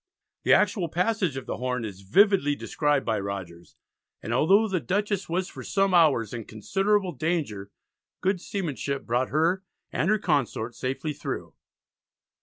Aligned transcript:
The 0.41 0.53
actual 0.53 0.89
passage 0.89 1.37
of 1.37 1.45
the 1.45 1.57
Horn 1.57 1.85
is 1.85 2.01
vividly 2.01 2.55
described 2.55 3.05
by 3.05 3.19
Rogers, 3.19 3.75
and 4.19 4.33
although 4.33 4.67
the 4.67 4.79
Dutchess 4.79 5.29
was 5.29 5.47
for 5.47 5.61
some 5.63 5.93
hours 5.93 6.33
in 6.33 6.45
considerable 6.45 7.11
danger, 7.11 7.69
good 8.19 8.41
seamanship 8.41 9.05
brought 9.05 9.29
her 9.29 9.63
and 9.91 10.09
her 10.09 10.17
consort 10.17 10.73
safely 10.73 11.13
through. 11.13 11.53